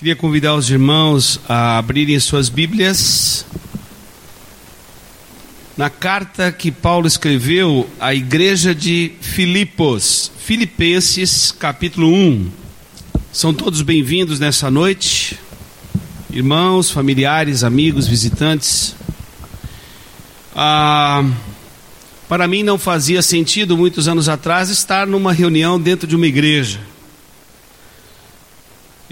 [0.00, 3.44] Queria convidar os irmãos a abrirem suas Bíblias
[5.76, 12.50] na carta que Paulo escreveu à igreja de Filipos, Filipenses, capítulo 1.
[13.30, 15.38] São todos bem-vindos nessa noite,
[16.30, 18.96] irmãos, familiares, amigos, visitantes.
[20.56, 21.22] Ah,
[22.26, 26.80] para mim não fazia sentido, muitos anos atrás, estar numa reunião dentro de uma igreja.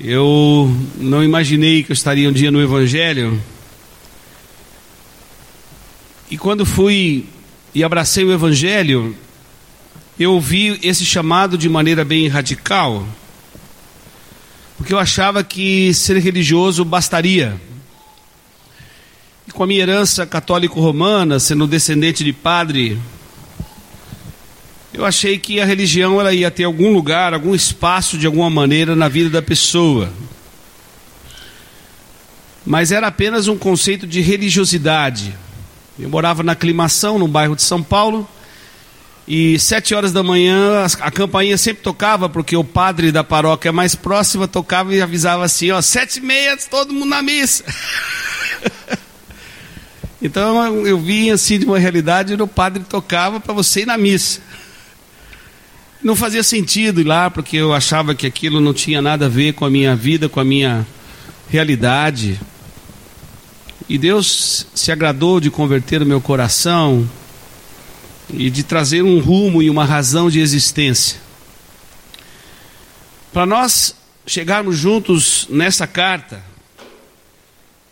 [0.00, 3.42] Eu não imaginei que eu estaria um dia no Evangelho.
[6.30, 7.26] E quando fui
[7.74, 9.16] e abracei o Evangelho,
[10.16, 13.04] eu ouvi esse chamado de maneira bem radical.
[14.76, 17.60] Porque eu achava que ser religioso bastaria.
[19.48, 22.96] E com a minha herança católico-romana, sendo descendente de padre,
[24.92, 28.96] eu achei que a religião ela ia ter algum lugar, algum espaço de alguma maneira
[28.96, 30.10] na vida da pessoa.
[32.64, 35.34] Mas era apenas um conceito de religiosidade.
[35.98, 38.28] Eu morava na aclimação, no bairro de São Paulo,
[39.26, 43.94] e sete horas da manhã a campainha sempre tocava, porque o padre da paróquia mais
[43.94, 47.62] próxima tocava e avisava assim: ó, sete e meia, todo mundo na missa.
[50.22, 53.98] então eu vinha assim de uma realidade onde o padre tocava para você ir na
[53.98, 54.40] missa.
[56.02, 59.54] Não fazia sentido ir lá, porque eu achava que aquilo não tinha nada a ver
[59.54, 60.86] com a minha vida, com a minha
[61.48, 62.40] realidade.
[63.88, 67.08] E Deus se agradou de converter o meu coração
[68.30, 71.18] e de trazer um rumo e uma razão de existência.
[73.32, 76.44] Para nós chegarmos juntos nessa carta,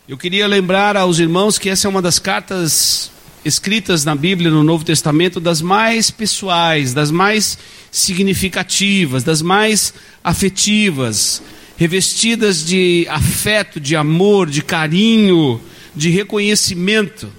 [0.09, 3.11] eu queria lembrar aos irmãos que essa é uma das cartas
[3.47, 7.57] escritas na Bíblia, no Novo Testamento, das mais pessoais, das mais
[7.93, 11.41] significativas, das mais afetivas,
[11.77, 15.61] revestidas de afeto, de amor, de carinho,
[15.95, 17.33] de reconhecimento.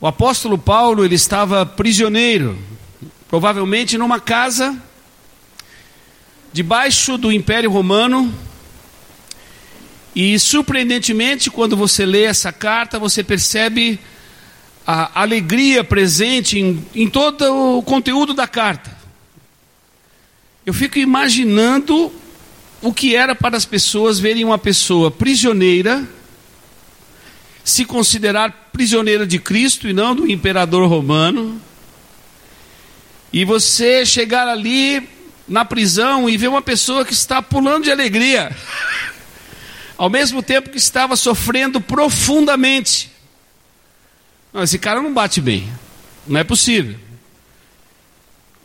[0.00, 2.58] O apóstolo Paulo, ele estava prisioneiro,
[3.28, 4.74] provavelmente numa casa
[6.50, 8.32] debaixo do Império Romano.
[10.16, 14.00] E surpreendentemente, quando você lê essa carta, você percebe
[14.92, 18.98] a alegria presente em, em todo o conteúdo da carta.
[20.66, 22.12] Eu fico imaginando
[22.82, 26.04] o que era para as pessoas verem uma pessoa prisioneira,
[27.62, 31.62] se considerar prisioneira de Cristo e não do imperador romano,
[33.32, 35.08] e você chegar ali
[35.46, 38.56] na prisão e ver uma pessoa que está pulando de alegria,
[39.96, 43.09] ao mesmo tempo que estava sofrendo profundamente.
[44.52, 45.70] Não, esse cara não bate bem.
[46.26, 46.96] Não é possível.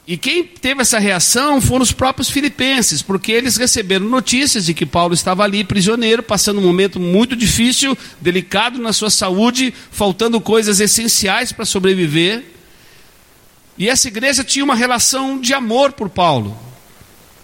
[0.08, 4.86] E quem teve essa reação foram os próprios filipenses, porque eles receberam notícias de que
[4.86, 10.80] Paulo estava ali prisioneiro, passando um momento muito difícil, delicado na sua saúde, faltando coisas
[10.80, 12.44] essenciais para sobreviver.
[13.80, 16.56] E essa igreja tinha uma relação de amor por Paulo,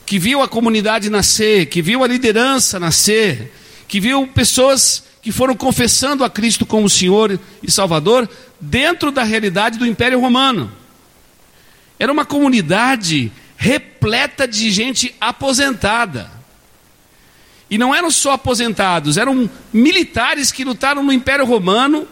[0.05, 3.51] que viu a comunidade nascer, que viu a liderança nascer,
[3.87, 8.27] que viu pessoas que foram confessando a Cristo como Senhor e Salvador
[8.59, 10.71] dentro da realidade do Império Romano.
[11.99, 16.31] Era uma comunidade repleta de gente aposentada.
[17.69, 22.07] E não eram só aposentados, eram militares que lutaram no Império Romano,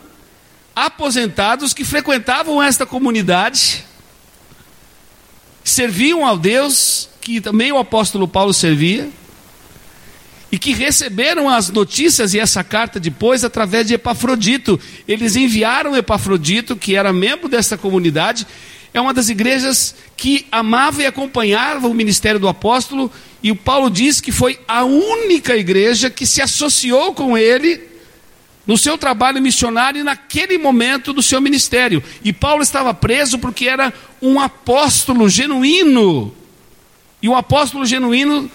[0.75, 3.83] aposentados que frequentavam esta comunidade,
[5.63, 9.09] serviam ao Deus que também o apóstolo Paulo servia
[10.51, 14.79] e que receberam as notícias e essa carta depois através de Epafrodito.
[15.07, 18.47] Eles enviaram Epafrodito, que era membro dessa comunidade,
[18.93, 23.11] é uma das igrejas que amava e acompanhava o ministério do apóstolo,
[23.41, 27.87] e o Paulo diz que foi a única igreja que se associou com ele
[28.65, 32.03] no seu trabalho missionário naquele momento do seu ministério.
[32.23, 36.35] E Paulo estava preso porque era um apóstolo genuíno.
[37.21, 38.49] E o apóstolo genuíno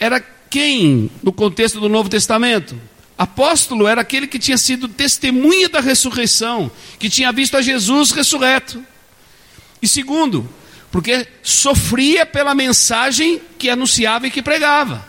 [0.00, 0.20] era
[0.50, 2.78] quem no contexto do Novo Testamento?
[3.18, 8.84] Apóstolo era aquele que tinha sido testemunha da ressurreição, que tinha visto a Jesus ressurreto.
[9.80, 10.48] E segundo,
[10.90, 15.06] porque sofria pela mensagem que anunciava e que pregava.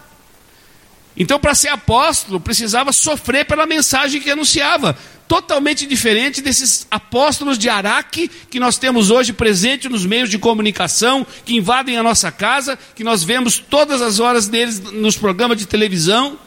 [1.17, 4.97] Então, para ser apóstolo, precisava sofrer pela mensagem que anunciava.
[5.27, 11.27] Totalmente diferente desses apóstolos de Araque que nós temos hoje presente nos meios de comunicação,
[11.45, 15.65] que invadem a nossa casa, que nós vemos todas as horas deles nos programas de
[15.65, 16.39] televisão,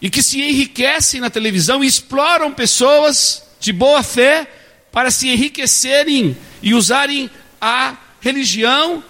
[0.00, 4.46] e que se enriquecem na televisão e exploram pessoas de boa fé
[4.92, 9.02] para se enriquecerem e usarem a religião,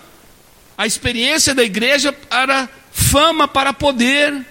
[0.79, 4.47] a experiência da igreja para fama para poder.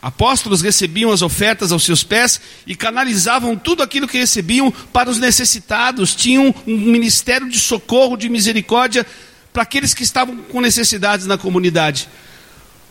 [0.00, 5.18] Apóstolos recebiam as ofertas aos seus pés e canalizavam tudo aquilo que recebiam para os
[5.18, 6.14] necessitados.
[6.14, 9.06] Tinham um ministério de socorro, de misericórdia
[9.52, 12.08] para aqueles que estavam com necessidades na comunidade.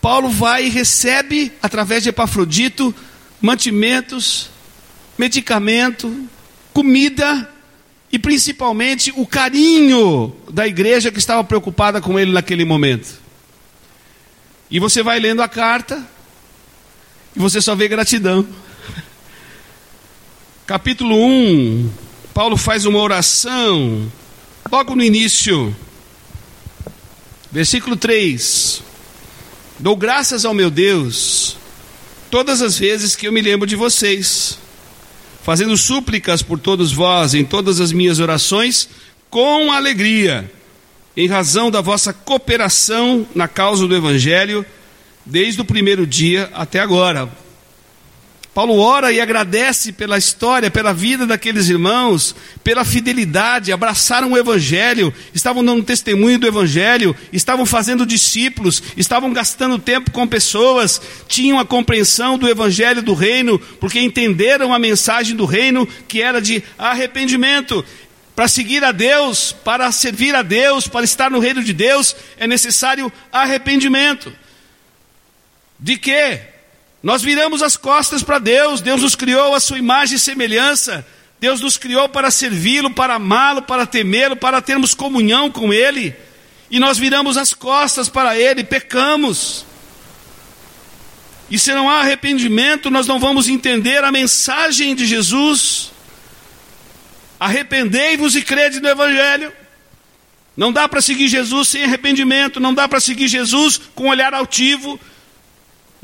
[0.01, 2.93] Paulo vai e recebe, através de Epafrodito,
[3.39, 4.49] mantimentos,
[5.17, 6.27] medicamento,
[6.73, 7.49] comida
[8.11, 13.19] e principalmente o carinho da igreja que estava preocupada com ele naquele momento.
[14.69, 16.03] E você vai lendo a carta
[17.35, 18.47] e você só vê gratidão.
[20.65, 21.89] Capítulo 1,
[22.33, 24.11] Paulo faz uma oração,
[24.71, 25.75] logo no início,
[27.51, 28.81] versículo 3:
[29.77, 31.57] Dou graças ao meu Deus,
[32.31, 34.57] todas as vezes que eu me lembro de vocês,
[35.43, 38.89] fazendo súplicas por todos vós em todas as minhas orações,
[39.29, 40.51] com alegria,
[41.15, 44.65] em razão da vossa cooperação na causa do Evangelho
[45.25, 47.29] desde o primeiro dia até agora.
[48.55, 52.33] Paulo ora e agradece pela história, pela vida daqueles irmãos,
[52.63, 59.77] pela fidelidade, abraçaram o Evangelho, estavam dando testemunho do Evangelho, estavam fazendo discípulos, estavam gastando
[59.77, 65.43] tempo com pessoas, tinham a compreensão do Evangelho do Reino, porque entenderam a mensagem do
[65.43, 67.83] Reino que era de arrependimento.
[68.37, 72.47] Para seguir a Deus, para servir a Deus, para estar no reino de Deus, é
[72.47, 74.31] necessário arrependimento.
[75.79, 76.41] De quê?
[77.03, 81.05] Nós viramos as costas para Deus, Deus nos criou a sua imagem e semelhança,
[81.39, 86.15] Deus nos criou para servi-lo, para amá-lo, para temê-lo, para termos comunhão com Ele,
[86.71, 89.65] e nós viramos as costas para Ele, pecamos.
[91.49, 95.91] E se não há arrependimento, nós não vamos entender a mensagem de Jesus.
[97.39, 99.53] Arrependei-vos e crede no Evangelho.
[100.57, 104.99] Não dá para seguir Jesus sem arrependimento, não dá para seguir Jesus com olhar altivo,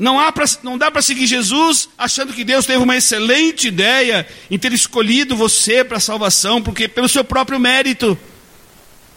[0.02, 4.26] não, há pra, não dá para seguir Jesus achando que Deus teve uma excelente ideia
[4.50, 8.18] em ter escolhido você para a salvação, porque pelo seu próprio mérito.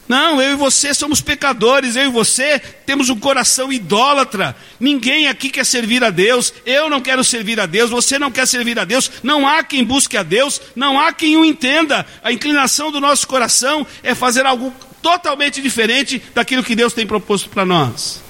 [0.07, 4.55] Não, eu e você somos pecadores, eu e você temos um coração idólatra.
[4.79, 8.45] Ninguém aqui quer servir a Deus, eu não quero servir a Deus, você não quer
[8.45, 12.05] servir a Deus, não há quem busque a Deus, não há quem o entenda.
[12.23, 14.71] A inclinação do nosso coração é fazer algo
[15.01, 18.23] totalmente diferente daquilo que Deus tem proposto para nós.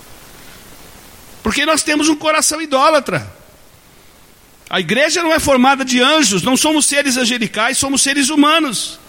[1.46, 3.32] Porque nós temos um coração idólatra.
[4.68, 9.00] A igreja não é formada de anjos, não somos seres angelicais, somos seres humanos.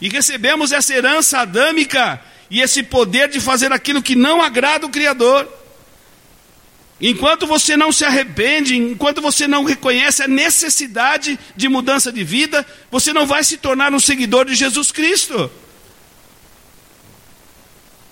[0.00, 4.90] E recebemos essa herança adâmica e esse poder de fazer aquilo que não agrada o
[4.90, 5.48] Criador.
[7.00, 12.66] Enquanto você não se arrepende, enquanto você não reconhece a necessidade de mudança de vida,
[12.90, 15.48] você não vai se tornar um seguidor de Jesus Cristo.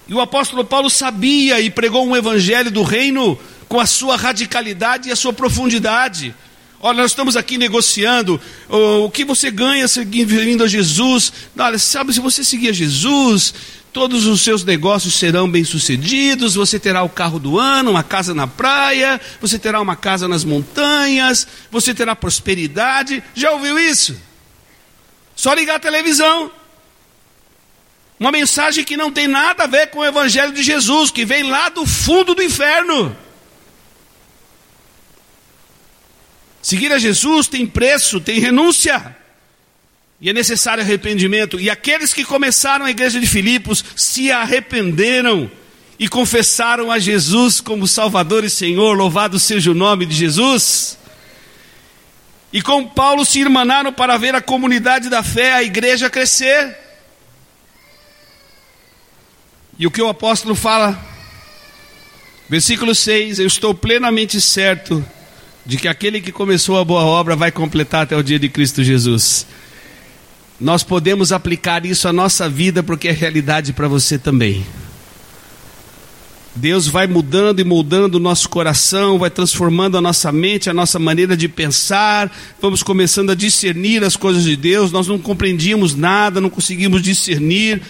[0.07, 3.37] E o apóstolo Paulo sabia e pregou um evangelho do reino
[3.75, 6.33] com a sua radicalidade e a sua profundidade.
[6.79, 11.33] Olha, nós estamos aqui negociando o, o que você ganha seguindo a Jesus.
[11.59, 13.53] Olha, sabe, se você seguir a Jesus,
[13.93, 18.47] todos os seus negócios serão bem-sucedidos, você terá o carro do ano, uma casa na
[18.47, 23.25] praia, você terá uma casa nas montanhas, você terá prosperidade.
[23.35, 24.17] Já ouviu isso?
[25.35, 26.49] Só ligar a televisão.
[28.21, 31.43] Uma mensagem que não tem nada a ver com o Evangelho de Jesus, que vem
[31.43, 33.24] lá do fundo do inferno.
[36.65, 39.15] Seguir a Jesus tem preço, tem renúncia.
[40.19, 41.61] E é necessário arrependimento.
[41.61, 45.51] E aqueles que começaram a igreja de Filipos se arrependeram
[45.99, 48.97] e confessaram a Jesus como Salvador e Senhor.
[48.97, 50.97] Louvado seja o nome de Jesus.
[52.51, 56.79] E com Paulo se irmanaram para ver a comunidade da fé, a igreja crescer.
[59.79, 60.99] E o que o apóstolo fala?
[62.49, 65.05] Versículo 6: Eu estou plenamente certo
[65.67, 68.83] de que aquele que começou a boa obra vai completar até o dia de Cristo
[68.83, 69.47] Jesus.
[70.61, 74.65] Nós podemos aplicar isso à nossa vida porque é realidade para você também.
[76.57, 81.01] Deus vai mudando e moldando o nosso coração, vai transformando a nossa mente, a nossa
[81.01, 82.31] maneira de pensar,
[82.61, 84.93] vamos começando a discernir as coisas de Deus.
[84.93, 87.83] Nós não compreendíamos nada, não conseguimos discernir,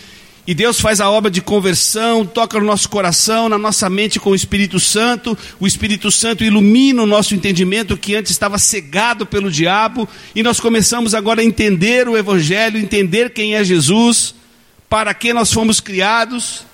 [0.46, 4.30] e Deus faz a obra de conversão, toca no nosso coração, na nossa mente com
[4.30, 5.36] o Espírito Santo.
[5.58, 10.06] O Espírito Santo ilumina o nosso entendimento que antes estava cegado pelo diabo.
[10.34, 14.34] E nós começamos agora a entender o Evangelho, entender quem é Jesus,
[14.86, 16.66] para que nós fomos criados.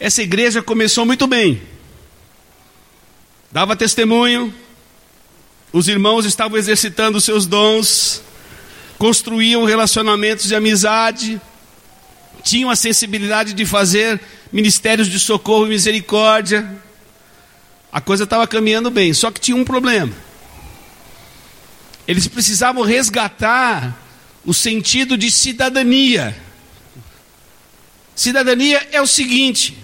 [0.00, 1.62] Essa igreja começou muito bem,
[3.50, 4.52] dava testemunho,
[5.72, 8.22] os irmãos estavam exercitando seus dons
[8.98, 11.40] construíam relacionamentos de amizade,
[12.42, 14.20] tinham a sensibilidade de fazer
[14.52, 16.82] ministérios de socorro e misericórdia.
[17.90, 20.12] A coisa estava caminhando bem, só que tinha um problema.
[22.06, 23.98] Eles precisavam resgatar
[24.44, 26.36] o sentido de cidadania.
[28.14, 29.76] Cidadania é o seguinte: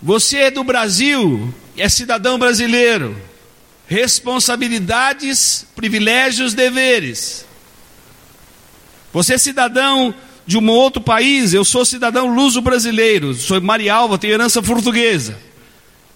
[0.00, 3.20] você é do Brasil, é cidadão brasileiro.
[3.86, 7.44] Responsabilidades, privilégios, deveres.
[9.12, 10.14] Você é cidadão
[10.46, 15.38] de um outro país, eu sou cidadão luso-brasileiro, sou Marialva, tenho herança portuguesa.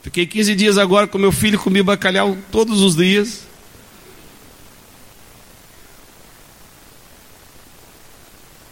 [0.03, 3.43] Fiquei 15 dias agora com meu filho, comi bacalhau todos os dias.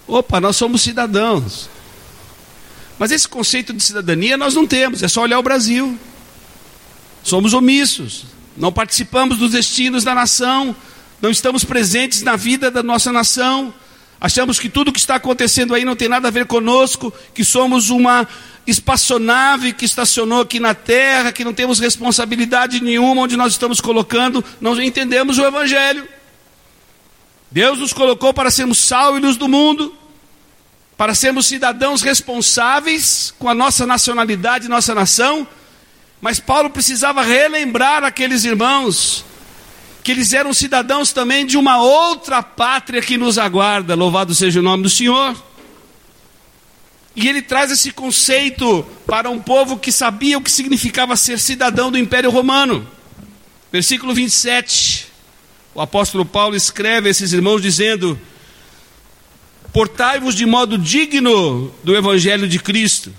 [0.07, 1.71] Opa, nós somos cidadãos.
[2.99, 5.99] Mas esse conceito de cidadania nós não temos, é só olhar o Brasil.
[7.25, 8.27] Somos omissos,
[8.57, 10.77] não participamos dos destinos da nação,
[11.21, 13.73] não estamos presentes na vida da nossa nação.
[14.25, 17.91] Achamos que tudo que está acontecendo aí não tem nada a ver conosco, que somos
[17.91, 18.29] uma
[18.65, 24.45] espaçonave que estacionou aqui na terra, que não temos responsabilidade nenhuma onde nós estamos colocando,
[24.61, 26.07] não entendemos o Evangelho.
[27.51, 29.93] Deus nos colocou para sermos sal e luz do mundo,
[30.97, 35.45] para sermos cidadãos responsáveis com a nossa nacionalidade, nossa nação,
[36.21, 39.25] mas Paulo precisava relembrar aqueles irmãos
[40.03, 44.63] que eles eram cidadãos também de uma outra pátria que nos aguarda, louvado seja o
[44.63, 45.37] nome do Senhor.
[47.15, 51.91] E ele traz esse conceito para um povo que sabia o que significava ser cidadão
[51.91, 52.87] do Império Romano.
[53.71, 55.07] Versículo 27.
[55.75, 58.19] O apóstolo Paulo escreve a esses irmãos dizendo:
[59.73, 63.15] Portai-vos de modo digno do evangelho de Cristo,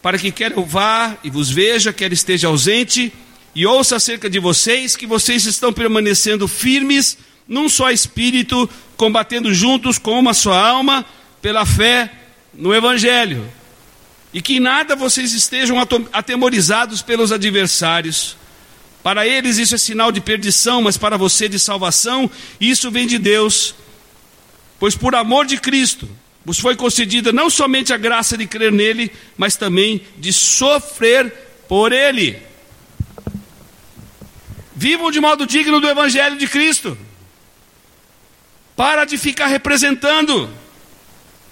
[0.00, 3.12] para que quer eu vá e vos veja, quer esteja ausente,
[3.54, 9.98] e ouça acerca de vocês que vocês estão permanecendo firmes num só espírito, combatendo juntos
[9.98, 11.04] com uma só alma,
[11.40, 12.10] pela fé
[12.52, 13.48] no Evangelho.
[14.32, 15.76] E que em nada vocês estejam
[16.12, 18.36] atemorizados pelos adversários.
[19.02, 22.28] Para eles isso é sinal de perdição, mas para você de salvação,
[22.60, 23.74] isso vem de Deus.
[24.80, 26.08] Pois por amor de Cristo,
[26.44, 31.30] vos foi concedida não somente a graça de crer nele, mas também de sofrer
[31.68, 32.53] por ele.
[34.74, 36.98] Vivam de modo digno do Evangelho de Cristo.
[38.74, 40.50] Para de ficar representando.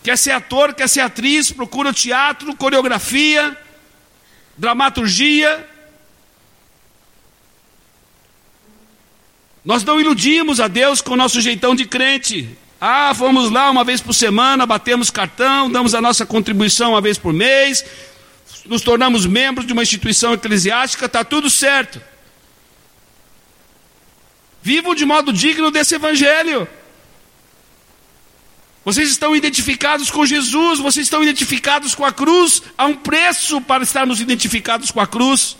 [0.02, 3.56] Quer ser ator, quer ser atriz, procura teatro, coreografia,
[4.56, 5.68] dramaturgia.
[9.64, 12.58] Nós não iludimos a Deus com o nosso jeitão de crente.
[12.80, 17.16] Ah, vamos lá uma vez por semana, batemos cartão, damos a nossa contribuição uma vez
[17.16, 17.84] por mês,
[18.66, 22.02] nos tornamos membros de uma instituição eclesiástica, está tudo certo.
[24.62, 26.68] Vivam de modo digno desse evangelho.
[28.84, 32.62] Vocês estão identificados com Jesus, vocês estão identificados com a cruz.
[32.76, 35.56] Há um preço para estarmos identificados com a cruz.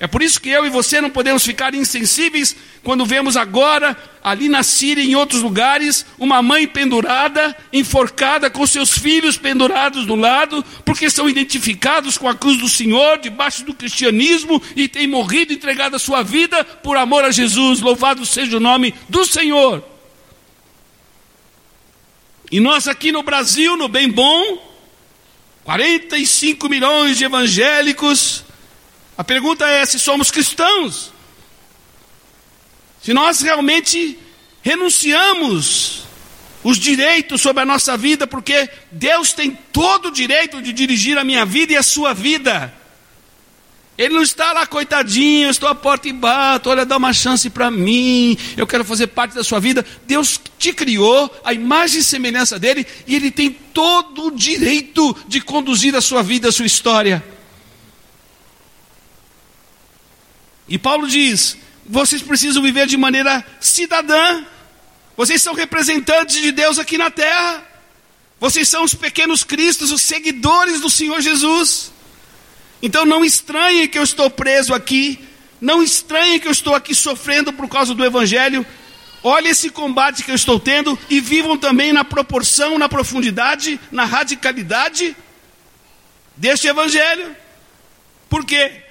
[0.00, 4.48] É por isso que eu e você não podemos ficar insensíveis quando vemos agora, ali
[4.48, 10.14] na Síria e em outros lugares, uma mãe pendurada, enforcada, com seus filhos pendurados do
[10.14, 15.52] lado, porque são identificados com a cruz do Senhor, debaixo do cristianismo, e têm morrido,
[15.52, 17.80] entregado a sua vida por amor a Jesus.
[17.80, 19.84] Louvado seja o nome do Senhor.
[22.52, 24.62] E nós aqui no Brasil, no bem bom,
[25.64, 28.44] 45 milhões de evangélicos,
[29.18, 31.12] a pergunta é se somos cristãos.
[33.02, 34.16] Se nós realmente
[34.62, 36.04] renunciamos
[36.62, 41.24] os direitos sobre a nossa vida, porque Deus tem todo o direito de dirigir a
[41.24, 42.72] minha vida e a sua vida.
[43.96, 47.72] Ele não está lá, coitadinho, estou à porta e bato, olha, dá uma chance para
[47.72, 49.84] mim, eu quero fazer parte da sua vida.
[50.06, 55.40] Deus te criou, a imagem e semelhança dele, e ele tem todo o direito de
[55.40, 57.37] conduzir a sua vida, a sua história.
[60.68, 61.56] E Paulo diz:
[61.88, 64.44] vocês precisam viver de maneira cidadã.
[65.16, 67.66] Vocês são representantes de Deus aqui na terra.
[68.38, 71.90] Vocês são os pequenos cristos, os seguidores do Senhor Jesus.
[72.80, 75.18] Então não estranhe que eu estou preso aqui.
[75.60, 78.64] Não estranhe que eu estou aqui sofrendo por causa do Evangelho.
[79.24, 84.04] Olhe esse combate que eu estou tendo e vivam também na proporção, na profundidade, na
[84.04, 85.16] radicalidade
[86.36, 87.34] deste Evangelho.
[88.28, 88.84] Por quê?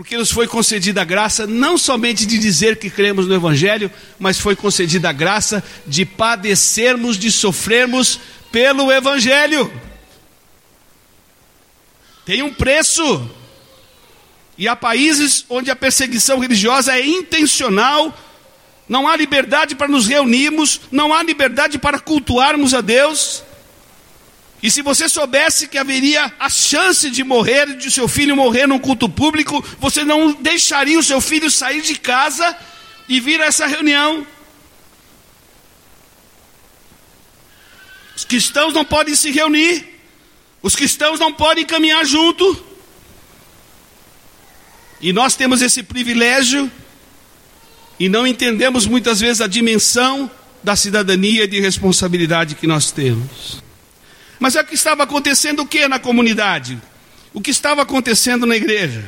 [0.00, 4.40] Porque nos foi concedida a graça não somente de dizer que cremos no Evangelho, mas
[4.40, 8.18] foi concedida a graça de padecermos, de sofrermos
[8.50, 9.70] pelo Evangelho.
[12.24, 13.30] Tem um preço.
[14.56, 18.18] E há países onde a perseguição religiosa é intencional,
[18.88, 23.42] não há liberdade para nos reunirmos, não há liberdade para cultuarmos a Deus.
[24.62, 28.78] E se você soubesse que haveria a chance de morrer, de seu filho morrer num
[28.78, 32.56] culto público, você não deixaria o seu filho sair de casa
[33.08, 34.26] e vir a essa reunião.
[38.14, 39.98] Os cristãos não podem se reunir,
[40.62, 42.66] os cristãos não podem caminhar junto.
[45.00, 46.70] E nós temos esse privilégio
[47.98, 50.30] e não entendemos muitas vezes a dimensão
[50.62, 53.69] da cidadania e de responsabilidade que nós temos.
[54.40, 56.80] Mas é o que estava acontecendo o que na comunidade?
[57.34, 59.04] O que estava acontecendo na igreja?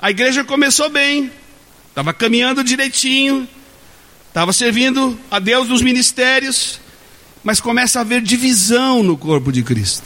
[0.00, 1.30] A igreja começou bem,
[1.90, 3.46] estava caminhando direitinho,
[4.26, 6.80] estava servindo a Deus nos ministérios,
[7.44, 10.04] mas começa a haver divisão no corpo de Cristo.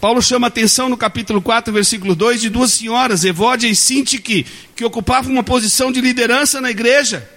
[0.00, 4.84] Paulo chama atenção no capítulo 4, versículo 2, de duas senhoras, Evódia e Sintique, que
[4.84, 7.28] ocupavam uma posição de liderança na igreja.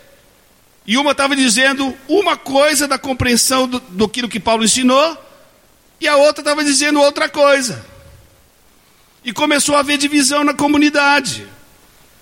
[0.88, 5.17] E uma estava dizendo uma coisa da compreensão do, do que Paulo ensinou,
[6.00, 7.86] e a outra estava dizendo outra coisa.
[9.24, 11.46] E começou a haver divisão na comunidade.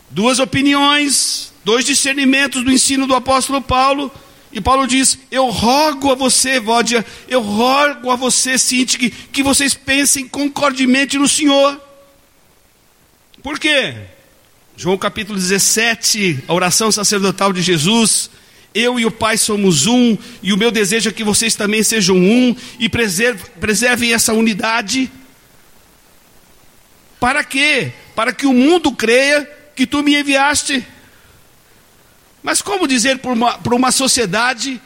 [0.10, 4.12] Duas opiniões, dois discernimentos do ensino do apóstolo Paulo,
[4.55, 9.43] e Paulo diz: Eu rogo a você, Vódia, eu rogo a você, Cinti, que, que
[9.43, 11.79] vocês pensem concordemente no Senhor.
[13.43, 13.93] Por quê?
[14.77, 18.31] João capítulo 17, a oração sacerdotal de Jesus.
[18.75, 22.17] Eu e o Pai somos um, e o meu desejo é que vocês também sejam
[22.17, 25.10] um, e preservem essa unidade.
[27.17, 27.94] Para quê?
[28.13, 30.86] Para que o mundo creia que tu me enviaste.
[32.44, 34.82] Mas como dizer para uma, para uma sociedade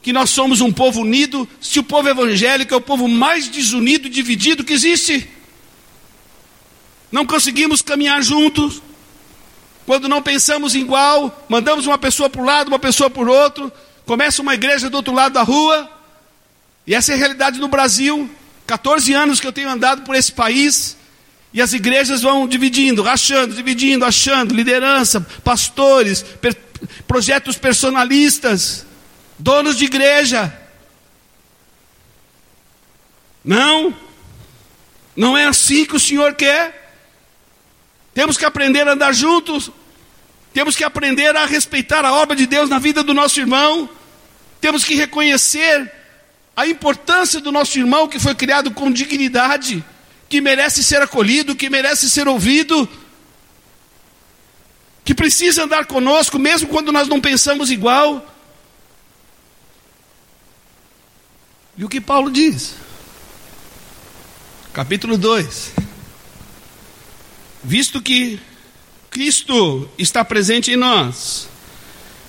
[0.00, 4.06] que nós somos um povo unido, se o povo evangélico é o povo mais desunido
[4.06, 5.28] e dividido que existe?
[7.10, 8.80] Não conseguimos caminhar juntos.
[9.86, 13.72] Quando não pensamos igual, mandamos uma pessoa para um lado, uma pessoa para o outro,
[14.04, 15.88] começa uma igreja do outro lado da rua.
[16.84, 18.28] E essa é a realidade no Brasil.
[18.66, 20.96] 14 anos que eu tenho andado por esse país.
[21.52, 26.24] E as igrejas vão dividindo, rachando, dividindo, achando, liderança, pastores,
[27.06, 28.84] projetos personalistas,
[29.38, 30.52] donos de igreja.
[33.44, 33.94] Não,
[35.14, 36.85] não é assim que o Senhor quer.
[38.16, 39.70] Temos que aprender a andar juntos,
[40.50, 43.90] temos que aprender a respeitar a obra de Deus na vida do nosso irmão,
[44.58, 45.92] temos que reconhecer
[46.56, 49.84] a importância do nosso irmão que foi criado com dignidade,
[50.30, 52.88] que merece ser acolhido, que merece ser ouvido
[55.04, 58.34] que precisa andar conosco, mesmo quando nós não pensamos igual.
[61.76, 62.76] E o que Paulo diz?
[64.72, 65.85] Capítulo 2.
[67.66, 68.38] Visto que
[69.10, 71.48] Cristo está presente em nós,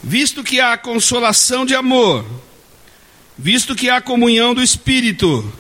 [0.04, 2.26] visto que há consolação de amor,
[3.38, 5.54] visto que há comunhão do Espírito,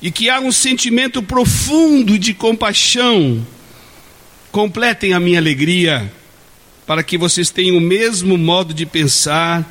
[0.00, 3.46] e que há um sentimento profundo de compaixão,
[4.50, 6.12] Completem a minha alegria,
[6.86, 9.66] para que vocês tenham o mesmo modo de pensar,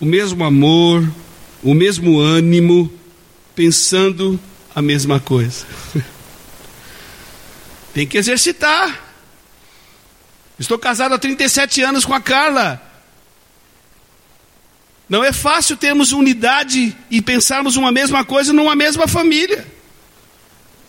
[0.00, 1.08] o mesmo amor,
[1.62, 2.92] o mesmo ânimo,
[3.54, 4.40] pensando
[4.74, 5.64] a mesma coisa.
[7.96, 9.00] Tem que exercitar.
[10.58, 12.78] Estou casado há 37 anos com a Carla.
[15.08, 19.66] Não é fácil termos unidade e pensarmos uma mesma coisa numa mesma família.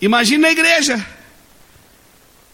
[0.02, 1.08] Imagine na igreja.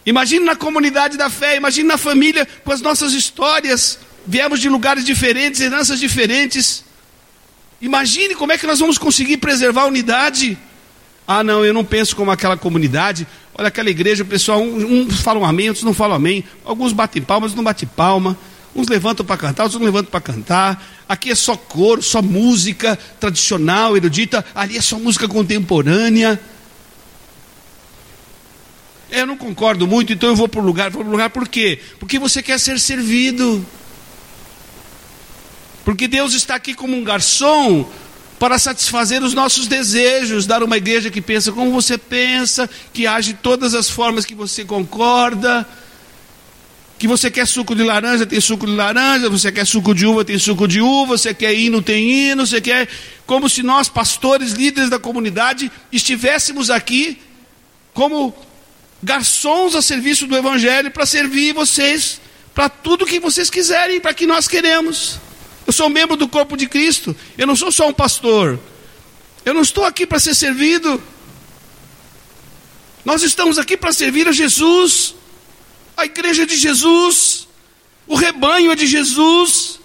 [0.06, 3.98] Imagine na comunidade da fé, imagine na família com as nossas histórias.
[4.24, 6.84] Viemos de lugares diferentes, heranças diferentes.
[7.80, 10.56] Imagine como é que nós vamos conseguir preservar a unidade.
[11.26, 13.26] Ah, não, eu não penso como aquela comunidade.
[13.56, 16.44] Olha aquela igreja, o pessoal, uns um, um falam amém, outros não falam amém.
[16.64, 18.36] Alguns batem palmas, outros não batem palma.
[18.74, 21.04] Uns levantam para cantar, outros não levantam para cantar.
[21.08, 24.44] Aqui é só coro, só música tradicional, erudita.
[24.54, 26.40] Ali é só música contemporânea
[29.14, 30.90] eu não concordo muito, então eu vou para o lugar.
[30.90, 31.78] Vou para o lugar por quê?
[31.98, 33.64] Porque você quer ser servido.
[35.84, 37.88] Porque Deus está aqui como um garçom
[38.38, 43.32] para satisfazer os nossos desejos, dar uma igreja que pensa como você pensa, que age
[43.32, 45.66] de todas as formas que você concorda.
[46.98, 50.24] Que você quer suco de laranja, tem suco de laranja, você quer suco de uva,
[50.24, 52.88] tem suco de uva, você quer hino, tem hino, você quer.
[53.26, 57.18] Como se nós, pastores, líderes da comunidade, estivéssemos aqui
[57.92, 58.34] como
[59.02, 62.20] garçons a serviço do Evangelho para servir vocês
[62.54, 65.18] para tudo que vocês quiserem, para que nós queremos.
[65.66, 68.58] Eu sou membro do corpo de Cristo, eu não sou só um pastor.
[69.44, 71.02] Eu não estou aqui para ser servido.
[73.04, 75.14] Nós estamos aqui para servir a Jesus,
[75.96, 77.46] a igreja de Jesus,
[78.06, 79.78] o rebanho é de Jesus,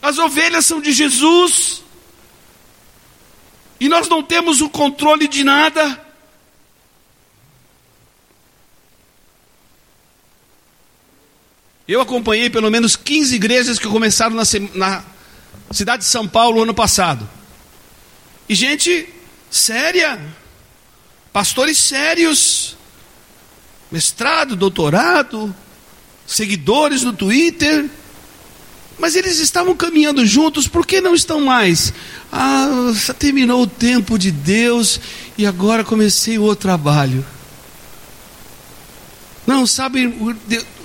[0.00, 1.82] as ovelhas são de Jesus.
[3.78, 6.02] e nós não temos o controle de nada.
[11.86, 14.42] Eu acompanhei pelo menos 15 igrejas que começaram na,
[14.74, 15.04] na
[15.70, 17.28] cidade de São Paulo ano passado.
[18.48, 19.08] E gente
[19.50, 20.20] séria,
[21.32, 22.76] pastores sérios,
[23.90, 25.54] mestrado, doutorado,
[26.26, 27.88] seguidores no Twitter.
[28.98, 31.92] Mas eles estavam caminhando juntos, por que não estão mais?
[32.32, 35.00] Ah, terminou o tempo de Deus
[35.36, 37.24] e agora comecei o trabalho.
[39.46, 40.06] Não, sabe,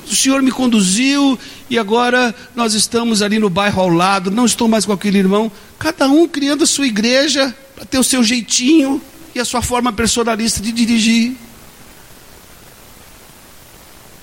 [0.10, 1.38] o Senhor me conduziu
[1.69, 5.52] e agora nós estamos ali no bairro ao lado, não estou mais com aquele irmão.
[5.78, 9.02] Cada um criando a sua igreja para ter o seu jeitinho
[9.36, 11.36] e a sua forma personalista de dirigir.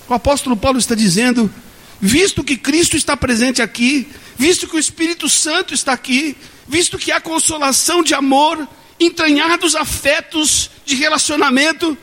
[0.09, 1.53] O apóstolo Paulo está dizendo:
[2.01, 7.12] visto que Cristo está presente aqui, visto que o Espírito Santo está aqui, visto que
[7.12, 8.66] há consolação de amor,
[8.99, 11.96] entranhados afetos de relacionamento,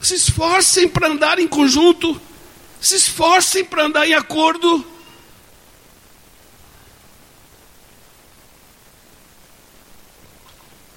[0.00, 2.20] se esforcem para andar em conjunto
[2.80, 4.84] se esforcem para andar em acordo.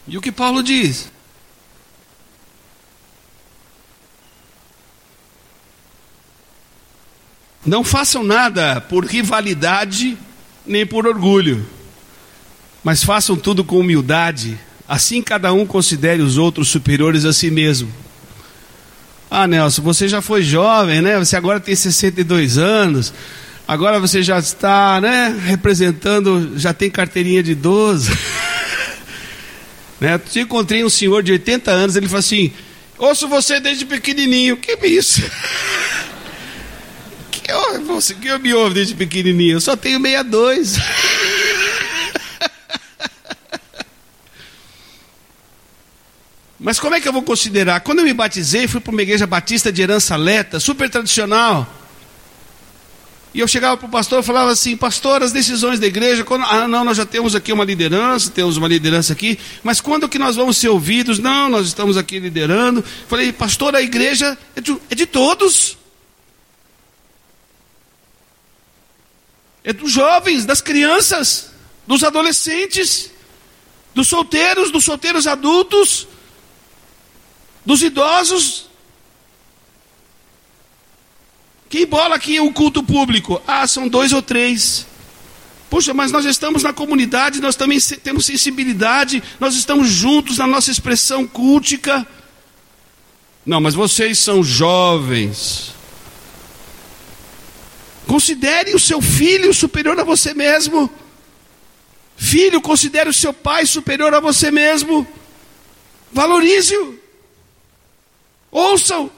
[0.08, 1.12] E o que Paulo diz?
[7.66, 10.18] Não façam nada por rivalidade
[10.66, 11.66] nem por orgulho,
[12.84, 18.03] mas façam tudo com humildade, assim cada um considere os outros superiores a si mesmo.
[19.36, 21.18] Ah, Nelson, você já foi jovem, né?
[21.18, 23.12] Você agora tem 62 anos.
[23.68, 28.12] Agora você já está, né, representando, já tem carteirinha de idoso.
[30.00, 30.22] né?
[30.36, 32.54] Eu encontrei um senhor de 80 anos, ele falou assim:
[32.96, 34.56] "Ouço você desde pequenininho".
[34.56, 35.24] Que é isso?
[37.32, 39.56] que eu, você que eu me ouve desde pequenininho?
[39.56, 40.78] Eu só tenho 62.
[46.64, 47.82] Mas como é que eu vou considerar?
[47.82, 51.68] Quando eu me batizei, fui para uma igreja batista de herança leta, super tradicional.
[53.34, 56.24] E eu chegava para o pastor e falava assim: Pastor, as decisões da igreja.
[56.24, 56.46] Quando...
[56.46, 59.38] Ah, não, nós já temos aqui uma liderança, temos uma liderança aqui.
[59.62, 61.20] Mas quando que nós vamos ser ouvidos?
[61.20, 62.82] Não, nós estamos aqui liderando.
[63.10, 65.78] Falei, Pastor, a igreja é de, é de todos.
[69.66, 71.52] É dos jovens, das crianças,
[71.86, 73.12] dos adolescentes,
[73.94, 76.08] dos solteiros, dos solteiros adultos
[77.66, 78.68] dos idosos.
[81.70, 83.42] Quem bola aqui o culto público?
[83.48, 84.86] Ah, são dois ou três.
[85.70, 90.70] Puxa, mas nós estamos na comunidade, nós também temos sensibilidade, nós estamos juntos na nossa
[90.70, 92.06] expressão cultica.
[93.44, 95.74] Não, mas vocês são jovens.
[98.06, 100.90] Considere o seu filho superior a você mesmo.
[102.16, 105.08] Filho, considere o seu pai superior a você mesmo.
[106.12, 107.03] Valorize-o.
[108.54, 109.10] Ouçam.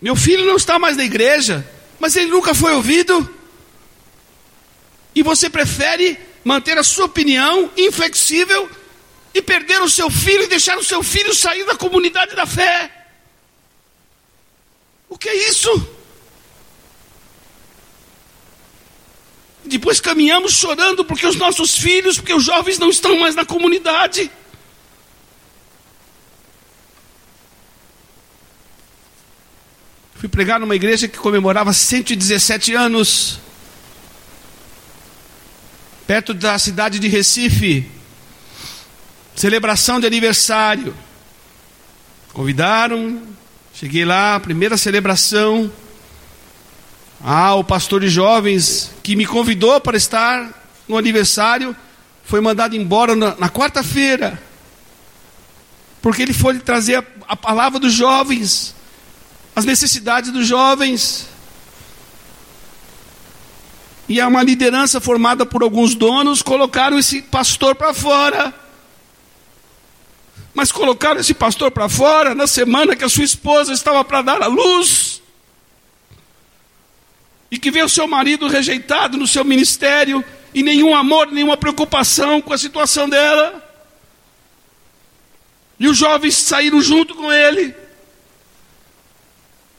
[0.00, 3.28] Meu filho não está mais na igreja, mas ele nunca foi ouvido.
[5.12, 8.70] E você prefere manter a sua opinião inflexível
[9.34, 13.08] e perder o seu filho e deixar o seu filho sair da comunidade da fé.
[15.08, 15.88] O que é isso?
[19.64, 24.30] Depois caminhamos chorando porque os nossos filhos, porque os jovens não estão mais na comunidade.
[30.20, 33.40] Fui pregar numa igreja que comemorava 117 anos,
[36.06, 37.90] perto da cidade de Recife.
[39.34, 40.94] Celebração de aniversário.
[42.34, 43.22] Convidaram,
[43.72, 45.72] cheguei lá, primeira celebração.
[47.24, 50.52] Ah, o pastor de jovens que me convidou para estar
[50.86, 51.74] no aniversário
[52.24, 54.38] foi mandado embora na, na quarta-feira,
[56.02, 58.78] porque ele foi trazer a, a palavra dos jovens
[59.60, 61.28] as necessidades dos jovens.
[64.08, 68.54] E há uma liderança formada por alguns donos, colocaram esse pastor para fora.
[70.54, 74.42] Mas colocaram esse pastor para fora na semana que a sua esposa estava para dar
[74.42, 75.22] a luz.
[77.50, 82.40] E que vê o seu marido rejeitado no seu ministério, e nenhum amor, nenhuma preocupação
[82.40, 83.62] com a situação dela.
[85.78, 87.74] E os jovens saíram junto com ele.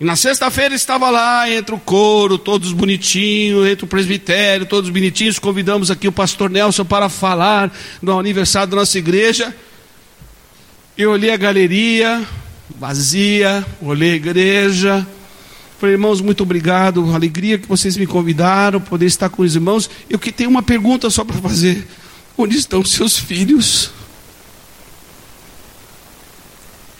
[0.01, 5.37] E na sexta-feira estava lá, entre o coro, todos bonitinhos, entre o presbitério, todos bonitinhos.
[5.37, 9.55] Convidamos aqui o pastor Nelson para falar no aniversário da nossa igreja.
[10.97, 12.27] Eu olhei a galeria,
[12.79, 15.07] vazia, olhei a igreja.
[15.79, 19.87] Falei, irmãos, muito obrigado, alegria que vocês me convidaram, poder estar com os irmãos.
[20.09, 21.87] Eu que tenho uma pergunta só para fazer.
[22.35, 23.91] Onde estão seus filhos?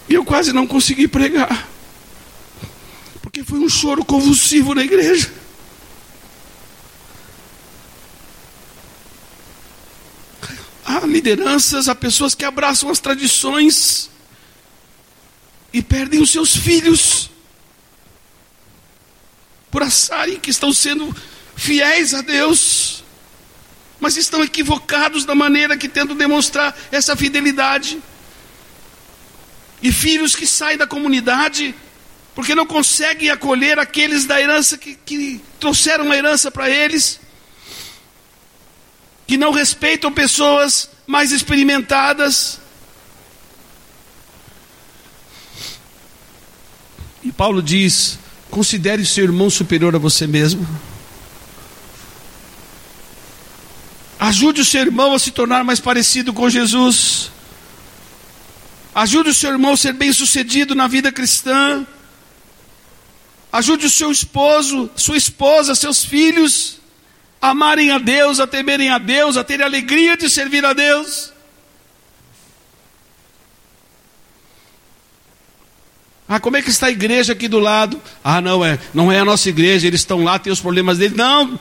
[0.07, 1.67] E eu quase não consegui pregar,
[3.31, 5.31] porque foi um choro convulsivo na igreja.
[10.83, 14.09] Há lideranças, há pessoas que abraçam as tradições
[15.71, 17.29] e perdem os seus filhos
[19.71, 21.15] por acharem que estão sendo
[21.55, 23.01] fiéis a Deus,
[23.97, 27.97] mas estão equivocados da maneira que tentam demonstrar essa fidelidade.
[29.81, 31.73] E filhos que saem da comunidade
[32.33, 37.19] porque não conseguem acolher aqueles da herança que, que trouxeram a herança para eles,
[39.27, 42.59] que não respeitam pessoas mais experimentadas.
[47.23, 48.17] E Paulo diz:
[48.49, 50.67] considere seu irmão superior a você mesmo.
[54.19, 57.31] Ajude o seu irmão a se tornar mais parecido com Jesus.
[58.93, 61.85] Ajude o seu irmão a ser bem sucedido na vida cristã.
[63.51, 66.79] Ajude o seu esposo, sua esposa, seus filhos
[67.41, 71.33] a amarem a Deus, a temerem a Deus, a terem alegria de servir a Deus.
[76.29, 77.99] Ah, como é que está a igreja aqui do lado?
[78.23, 81.17] Ah, não é, não é a nossa igreja, eles estão lá, tem os problemas deles.
[81.17, 81.59] Não.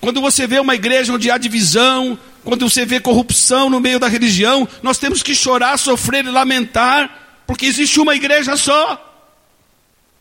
[0.00, 4.08] Quando você vê uma igreja onde há divisão, quando você vê corrupção no meio da
[4.08, 9.09] religião, nós temos que chorar, sofrer e lamentar, porque existe uma igreja só.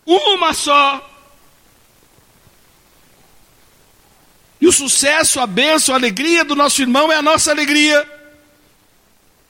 [0.09, 1.07] Uma só.
[4.59, 8.09] E o sucesso, a bênção, a alegria do nosso irmão é a nossa alegria.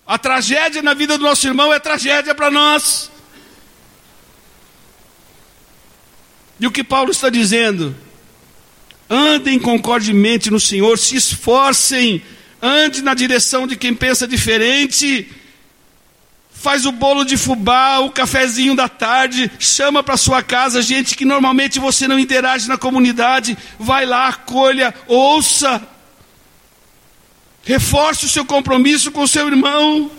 [0.06, 3.10] A tragédia na vida do nosso irmão é tragédia para nós.
[6.60, 7.96] E o que Paulo está dizendo?
[9.10, 12.22] Andem concordemente no Senhor, se esforcem,
[12.62, 15.26] ande na direção de quem pensa diferente.
[16.62, 21.24] Faz o bolo de fubá, o cafezinho da tarde, chama para sua casa gente que
[21.24, 25.82] normalmente você não interage na comunidade, vai lá, acolha, ouça.
[27.64, 30.12] Reforce o seu compromisso com o seu irmão.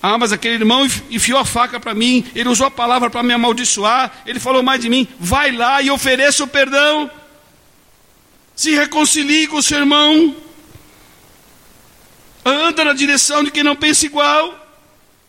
[0.00, 3.34] Ah, mas aquele irmão enfiou a faca para mim, ele usou a palavra para me
[3.34, 5.08] amaldiçoar, ele falou mais de mim.
[5.18, 7.10] Vai lá e ofereça o perdão.
[8.54, 10.36] Se reconcilie com o seu irmão.
[12.44, 14.67] Anda na direção de quem não pensa igual.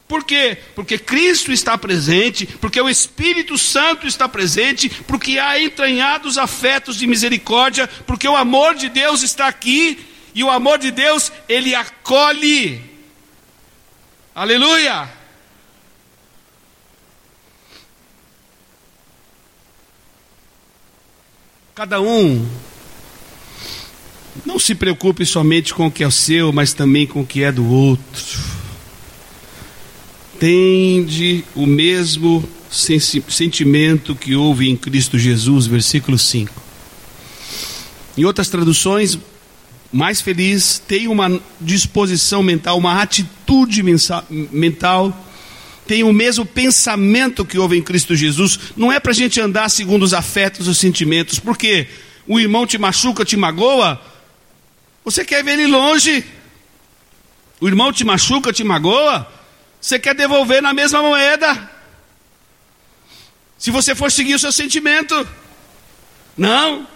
[0.09, 0.57] Por quê?
[0.73, 7.05] Porque Cristo está presente, porque o Espírito Santo está presente, porque há entranhados afetos de
[7.05, 12.81] misericórdia, porque o amor de Deus está aqui, e o amor de Deus, ele acolhe.
[14.33, 15.07] Aleluia!
[21.75, 22.49] Cada um
[24.43, 27.51] não se preocupe somente com o que é seu, mas também com o que é
[27.51, 28.58] do outro.
[30.39, 36.53] Tende o mesmo sentimento que houve em Cristo Jesus, versículo 5.
[38.17, 39.19] Em outras traduções,
[39.91, 43.83] mais feliz, tenha uma disposição mental, uma atitude
[44.51, 45.27] mental,
[45.85, 48.59] tenha o mesmo pensamento que houve em Cristo Jesus.
[48.77, 51.87] Não é para a gente andar segundo os afetos os sentimentos, porque
[52.27, 53.99] o irmão te machuca, te magoa,
[55.03, 56.23] você quer ver ele longe.
[57.59, 59.27] O irmão te machuca, te magoa,
[59.81, 61.69] você quer devolver na mesma moeda.
[63.57, 65.27] Se você for seguir o seu sentimento,
[66.37, 66.87] não.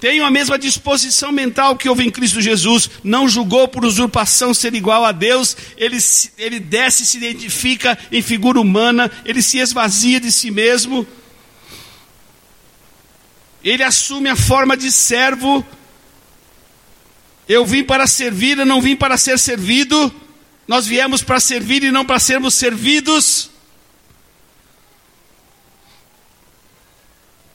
[0.00, 2.90] Tenham a mesma disposição mental que houve em Cristo Jesus.
[3.04, 5.56] Não julgou por usurpação ser igual a Deus.
[5.76, 5.98] Ele,
[6.36, 9.10] ele desce, se identifica em figura humana.
[9.24, 11.06] Ele se esvazia de si mesmo.
[13.62, 15.64] Ele assume a forma de servo.
[17.48, 20.12] Eu vim para servir, eu não vim para ser servido.
[20.66, 23.50] Nós viemos para servir e não para sermos servidos.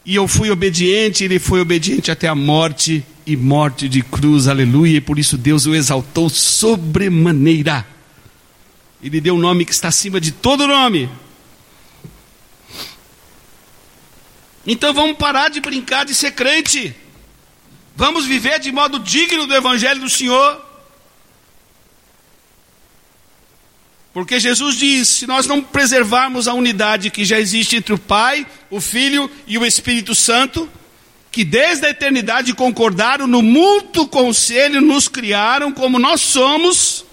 [0.05, 4.97] E eu fui obediente, ele foi obediente até a morte e morte de cruz, aleluia.
[4.97, 7.85] E por isso Deus o exaltou sobremaneira.
[9.03, 11.09] Ele deu um nome que está acima de todo nome.
[14.65, 16.95] Então vamos parar de brincar de ser crente.
[17.95, 20.66] Vamos viver de modo digno do Evangelho do Senhor.
[24.17, 28.47] Porque Jesus diz: se nós não preservarmos a unidade que já existe entre o Pai,
[28.67, 30.67] o Filho e o Espírito Santo,
[31.31, 37.05] que desde a eternidade concordaram no mútuo conselho, nos criaram como nós somos,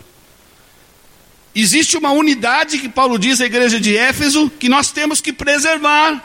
[1.55, 6.25] existe uma unidade que Paulo diz à igreja de Éfeso que nós temos que preservar.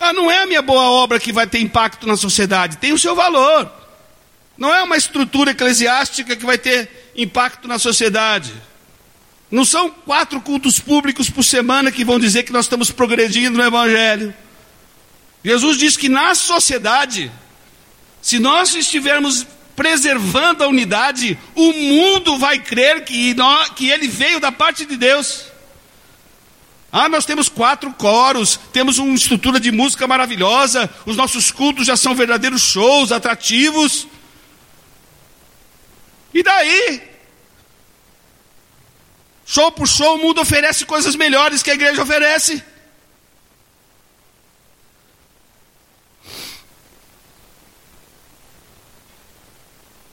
[0.00, 2.98] Ah, não é a minha boa obra que vai ter impacto na sociedade, tem o
[2.98, 3.72] seu valor.
[4.56, 8.52] Não é uma estrutura eclesiástica que vai ter impacto na sociedade.
[9.50, 13.64] Não são quatro cultos públicos por semana que vão dizer que nós estamos progredindo no
[13.64, 14.34] Evangelho.
[15.42, 17.32] Jesus diz que na sociedade,
[18.20, 24.40] se nós estivermos preservando a unidade, o mundo vai crer que, nós, que ele veio
[24.40, 25.44] da parte de Deus.
[26.90, 31.96] Ah, nós temos quatro coros, temos uma estrutura de música maravilhosa, os nossos cultos já
[31.96, 34.08] são verdadeiros shows, atrativos.
[36.34, 37.02] E daí?
[39.50, 42.62] Show por show, o mundo oferece coisas melhores que a igreja oferece.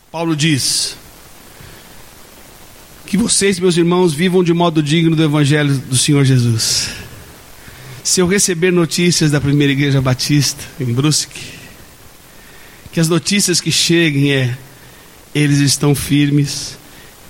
[0.09, 0.95] Paulo diz:
[3.05, 6.91] Que vocês, meus irmãos, vivam de modo digno do Evangelho do Senhor Jesus.
[8.05, 11.41] Se eu receber notícias da primeira igreja batista em Brusque,
[12.93, 14.57] que as notícias que cheguem é:
[15.33, 16.77] eles estão firmes,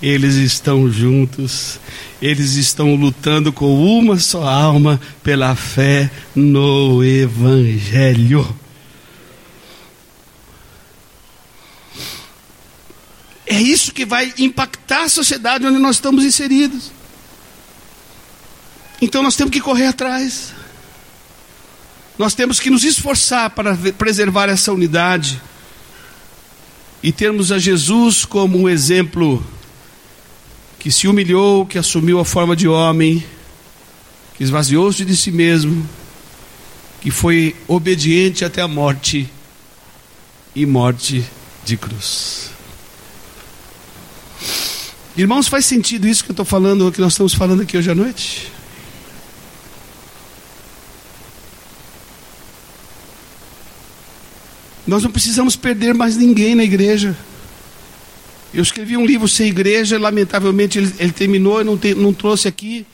[0.00, 1.80] eles estão juntos,
[2.20, 8.56] eles estão lutando com uma só alma pela fé no Evangelho.
[13.46, 16.90] É isso que vai impactar a sociedade onde nós estamos inseridos.
[19.00, 20.52] Então nós temos que correr atrás.
[22.18, 25.40] Nós temos que nos esforçar para preservar essa unidade
[27.02, 29.44] e termos a Jesus como um exemplo
[30.86, 33.26] que se humilhou, que assumiu a forma de homem,
[34.36, 35.84] que esvaziou-se de si mesmo,
[37.00, 39.28] que foi obediente até a morte
[40.54, 41.24] e morte
[41.64, 42.52] de cruz.
[45.16, 47.94] Irmãos, faz sentido isso que eu estou falando, que nós estamos falando aqui hoje à
[47.96, 48.52] noite?
[54.86, 57.16] Nós não precisamos perder mais ninguém na igreja.
[58.56, 62.48] Eu escrevi um livro sem igreja, lamentavelmente ele, ele terminou, eu não, te, não trouxe
[62.48, 62.86] aqui.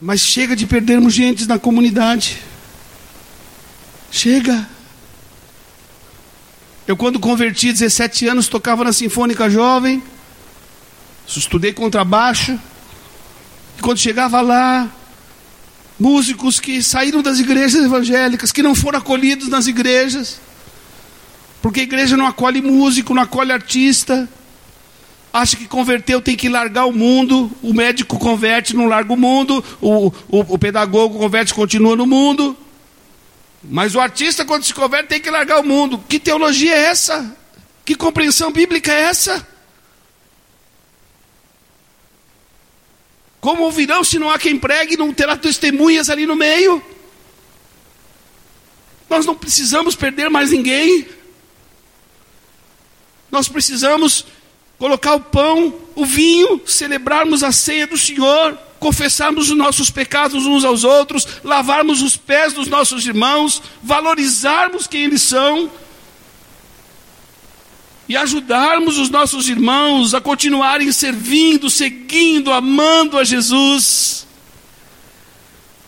[0.00, 2.38] Mas chega de perdermos gente na comunidade.
[4.12, 4.68] Chega.
[6.86, 10.00] Eu, quando converti, 17 anos, tocava na Sinfônica Jovem
[11.26, 12.58] estudei contrabaixo.
[13.76, 14.88] E quando chegava lá,
[15.98, 20.40] músicos que saíram das igrejas evangélicas, que não foram acolhidos nas igrejas,
[21.62, 24.28] porque a igreja não acolhe músico, não acolhe artista,
[25.32, 29.64] acha que converteu tem que largar o mundo, o médico converte, não larga o mundo,
[29.80, 32.56] o, o, o pedagogo converte, continua no mundo,
[33.62, 36.02] mas o artista, quando se converte, tem que largar o mundo.
[36.08, 37.36] Que teologia é essa?
[37.84, 39.46] Que compreensão bíblica é essa?
[43.40, 46.82] Como ouvirão se não há quem pregue, não terá testemunhas ali no meio?
[49.08, 51.06] Nós não precisamos perder mais ninguém.
[53.30, 54.24] Nós precisamos
[54.78, 60.64] colocar o pão, o vinho, celebrarmos a ceia do Senhor, confessarmos os nossos pecados uns
[60.64, 65.70] aos outros, lavarmos os pés dos nossos irmãos, valorizarmos quem eles são
[68.10, 74.26] e ajudarmos os nossos irmãos a continuarem servindo, seguindo, amando a Jesus.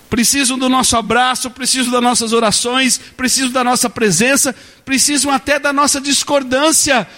[0.08, 5.72] Precisam do nosso abraço, precisam das nossas orações, precisam da nossa presença, precisam até da
[5.72, 7.08] nossa discordância,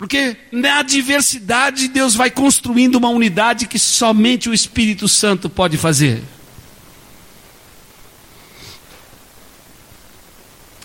[0.00, 6.22] porque na diversidade Deus vai construindo uma unidade que somente o Espírito Santo pode fazer.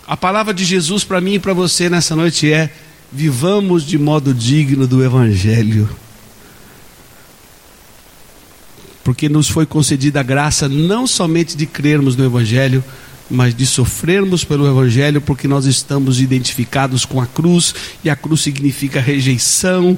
[0.06, 2.70] A palavra de Jesus para mim e para você nessa noite é:
[3.10, 5.90] vivamos de modo digno do Evangelho.
[9.02, 12.84] Porque nos foi concedida a graça não somente de crermos no Evangelho,
[13.30, 18.42] mas de sofrermos pelo Evangelho, porque nós estamos identificados com a cruz, e a cruz
[18.42, 19.98] significa rejeição,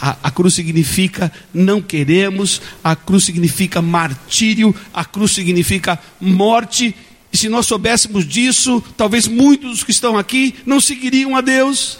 [0.00, 6.94] a, a, cruz significa não queremos, a cruz significa martírio, a cruz significa morte.
[7.32, 11.98] E se nós soubéssemos disso, talvez muitos dos que estão aqui não seguiriam a Deus.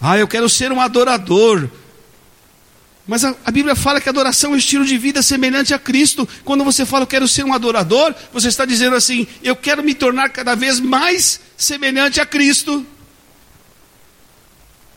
[0.00, 1.68] Ah, eu quero ser um adorador.
[3.08, 6.28] Mas a, a, Bíblia fala que adoração é um estilo de vida semelhante a Cristo.
[6.44, 9.94] Quando você fala, eu quero ser um adorador, você está dizendo assim, eu quero me
[9.94, 12.84] tornar cada vez mais semelhante a Cristo.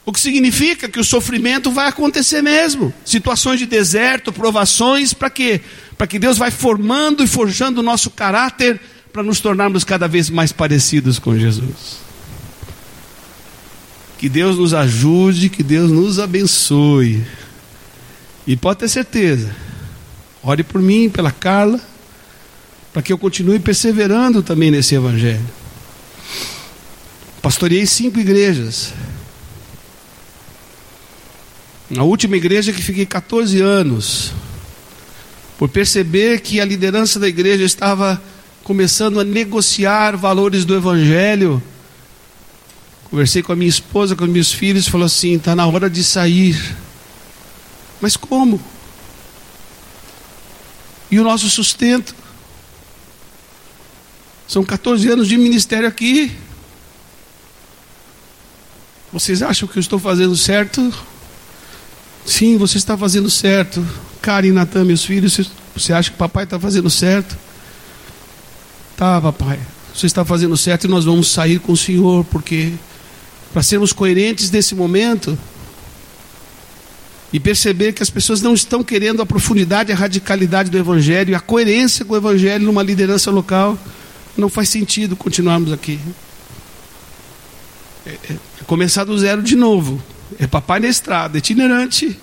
[0.06, 2.94] O que significa que o sofrimento vai acontecer mesmo.
[3.06, 5.62] Situações de deserto, provações, para quê?
[5.98, 8.78] Para que Deus vai formando e forjando o nosso caráter
[9.14, 12.02] para nos tornarmos cada vez mais parecidos com Jesus.
[14.18, 17.24] Que Deus nos ajude, que Deus nos abençoe.
[18.46, 19.56] E pode ter certeza,
[20.42, 21.80] ore por mim, pela Carla,
[22.92, 25.46] para que eu continue perseverando também nesse Evangelho.
[27.42, 28.94] Pastoreei cinco igrejas.
[31.90, 34.32] Na última igreja que fiquei 14 anos,
[35.58, 38.22] por perceber que a liderança da igreja estava
[38.64, 41.62] começando a negociar valores do evangelho,
[43.10, 46.58] conversei com a minha esposa, com meus filhos, falou assim: está na hora de sair.
[48.02, 48.60] Mas como?
[51.10, 52.16] E o nosso sustento?
[54.48, 56.36] São 14 anos de ministério aqui.
[59.14, 60.94] Vocês acham que eu estou fazendo certo?
[62.26, 63.86] Sim, você está fazendo certo.
[64.22, 67.38] Karen Natan, meus filhos, você acha que papai está fazendo certo?
[68.96, 69.60] Tá, papai.
[69.94, 72.74] Você está fazendo certo e nós vamos sair com o Senhor, porque
[73.52, 75.38] para sermos coerentes nesse momento
[77.34, 81.40] e perceber que as pessoas não estão querendo a profundidade, a radicalidade do Evangelho, a
[81.40, 83.78] coerência com o Evangelho numa liderança local,
[84.36, 86.00] não faz sentido continuarmos aqui.
[88.06, 90.02] É, é, é começar do zero de novo.
[90.40, 92.18] É papai na estrada, itinerante.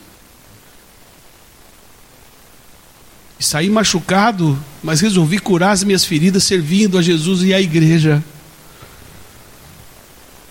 [3.39, 8.23] E saí machucado, mas resolvi curar as minhas feridas servindo a Jesus e à igreja.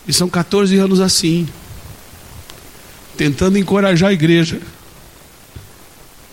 [0.08, 1.48] E são 14 anos assim,
[3.18, 4.62] tentando encorajar a igreja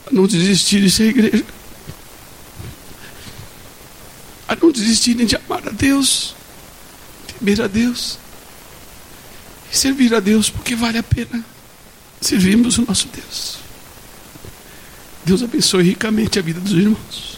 [0.07, 1.45] a não desistirem de ser igreja,
[4.47, 6.37] a não desistirem de amar a Deus,
[7.27, 8.19] temer a Deus
[9.73, 11.43] e servir a Deus, porque vale a pena
[12.21, 13.59] servirmos o nosso Deus.
[15.25, 17.34] Deus abençoe ricamente a vida dos irmãos.